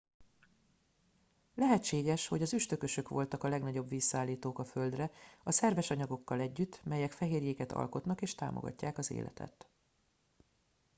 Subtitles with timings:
[1.55, 5.11] lehetséges hogy az üstökösök voltak a legnagyobb vízszállítók a földre
[5.43, 9.67] a szerves anyagokkal együtt melyek fehérjéket alkotnak és támogatják az életet